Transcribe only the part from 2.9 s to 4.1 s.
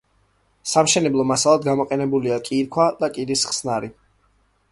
და კირის ხსნარი.